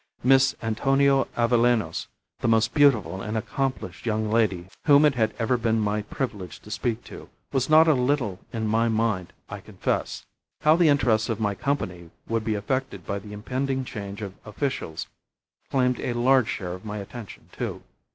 [0.23, 2.07] Miss Antonia Avellanos,
[2.39, 6.71] the most beautiful and accomplished young lady whom it had ever been my privilege to
[6.71, 10.25] speak to, was not a little in my mind, I confess.
[10.61, 15.05] How the interests of my Company would be affected by the impending change of officials
[15.69, 17.83] claimed a large share of my attention, too.